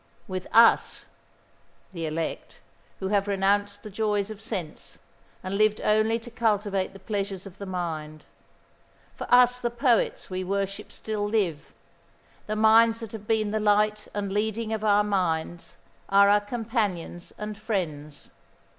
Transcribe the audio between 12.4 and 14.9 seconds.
the minds that have been the light and leading of